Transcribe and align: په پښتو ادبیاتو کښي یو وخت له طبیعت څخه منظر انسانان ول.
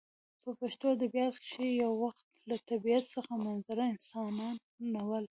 په 0.43 0.49
پښتو 0.59 0.85
ادبیاتو 0.95 1.41
کښي 1.43 1.67
یو 1.83 1.91
وخت 2.03 2.25
له 2.49 2.55
طبیعت 2.69 3.03
څخه 3.15 3.31
منظر 3.45 3.77
انسانان 3.93 4.55
ول. 5.07 5.25